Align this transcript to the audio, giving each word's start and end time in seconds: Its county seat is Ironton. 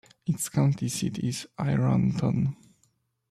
Its 0.25 0.49
county 0.49 0.87
seat 0.89 1.19
is 1.19 1.45
Ironton. 1.59 2.55